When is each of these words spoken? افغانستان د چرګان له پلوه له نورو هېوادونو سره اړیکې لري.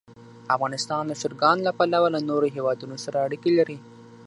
افغانستان 0.55 1.03
د 1.07 1.13
چرګان 1.21 1.57
له 1.67 1.71
پلوه 1.77 2.09
له 2.15 2.19
نورو 2.29 2.47
هېوادونو 2.55 2.95
سره 3.05 3.17
اړیکې 3.25 3.51
لري. 3.57 3.77